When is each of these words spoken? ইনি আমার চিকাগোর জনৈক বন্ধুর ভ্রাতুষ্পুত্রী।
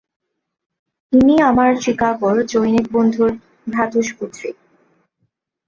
ইনি 1.13 1.35
আমার 1.41 1.71
চিকাগোর 1.83 2.37
জনৈক 2.51 2.85
বন্ধুর 2.93 3.29
ভ্রাতুষ্পুত্রী। 3.67 4.49